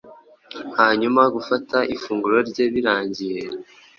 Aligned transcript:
Hanyumagufata 0.77 1.77
ifunguro 1.95 2.37
rye 2.49 2.65
birangiye 2.73 3.41